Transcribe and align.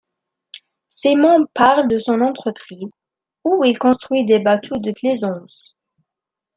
Simon 0.89 1.45
parle 1.53 1.87
de 1.87 1.99
son 1.99 2.21
entreprise, 2.21 2.93
où 3.45 3.63
il 3.63 3.77
construit 3.77 4.25
des 4.25 4.39
bateaux 4.39 4.79
de 4.79 4.91
plaisance. 4.91 5.77